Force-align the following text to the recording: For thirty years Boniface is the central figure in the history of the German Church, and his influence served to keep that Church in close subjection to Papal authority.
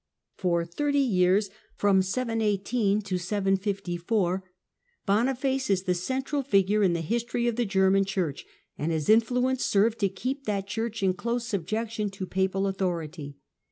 For 0.35 0.65
thirty 0.65 0.97
years 0.97 1.51
Boniface 1.79 2.09
is 2.09 2.23
the 2.23 3.19
central 5.93 6.41
figure 6.41 6.81
in 6.83 6.93
the 6.93 7.01
history 7.01 7.47
of 7.47 7.55
the 7.55 7.65
German 7.65 8.05
Church, 8.05 8.43
and 8.79 8.91
his 8.91 9.09
influence 9.09 9.63
served 9.63 9.99
to 9.99 10.09
keep 10.09 10.45
that 10.45 10.65
Church 10.65 11.03
in 11.03 11.13
close 11.13 11.45
subjection 11.45 12.09
to 12.09 12.25
Papal 12.25 12.65
authority. 12.65 13.37